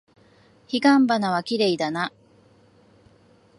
[0.67, 2.11] 彼岸花はきれいだな。